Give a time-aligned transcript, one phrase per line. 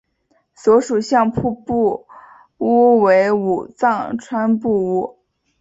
[0.55, 2.07] 所属相扑部
[2.57, 5.19] 屋为武藏川部屋。